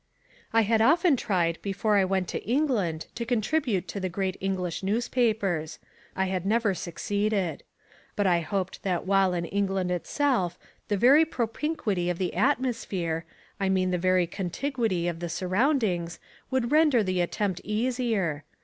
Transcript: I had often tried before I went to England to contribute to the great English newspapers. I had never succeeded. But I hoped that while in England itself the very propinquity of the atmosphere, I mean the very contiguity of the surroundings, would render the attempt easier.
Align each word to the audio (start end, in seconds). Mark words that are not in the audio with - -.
I 0.51 0.61
had 0.63 0.81
often 0.81 1.15
tried 1.15 1.59
before 1.61 1.95
I 1.95 2.05
went 2.05 2.27
to 2.29 2.43
England 2.43 3.05
to 3.13 3.23
contribute 3.23 3.87
to 3.89 3.99
the 3.99 4.09
great 4.09 4.35
English 4.41 4.81
newspapers. 4.81 5.77
I 6.15 6.25
had 6.25 6.43
never 6.43 6.73
succeeded. 6.73 7.61
But 8.15 8.25
I 8.25 8.39
hoped 8.39 8.81
that 8.81 9.05
while 9.05 9.35
in 9.35 9.45
England 9.45 9.91
itself 9.91 10.57
the 10.87 10.97
very 10.97 11.23
propinquity 11.23 12.09
of 12.09 12.17
the 12.17 12.33
atmosphere, 12.33 13.25
I 13.59 13.69
mean 13.69 13.91
the 13.91 13.99
very 13.99 14.25
contiguity 14.25 15.07
of 15.07 15.19
the 15.19 15.29
surroundings, 15.29 16.17
would 16.49 16.71
render 16.71 17.03
the 17.03 17.21
attempt 17.21 17.61
easier. 17.63 18.43